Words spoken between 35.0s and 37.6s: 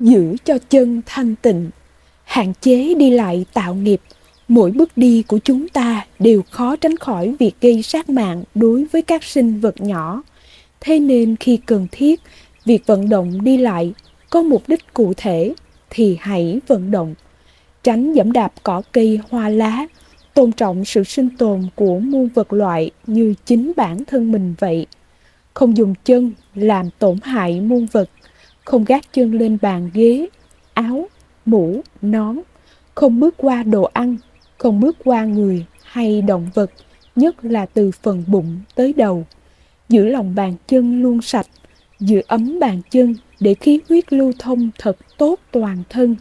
qua người hay động vật, nhất